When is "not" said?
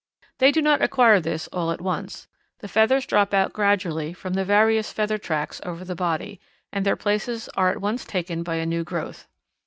0.63-0.81